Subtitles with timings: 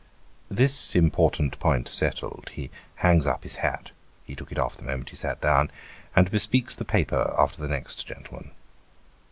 [0.49, 2.71] This important point settled, he
[3.05, 3.91] hangs up his hat
[4.23, 5.69] he took it off the moment he sat down
[6.15, 8.49] and bespeaks the paper after the next gentleman.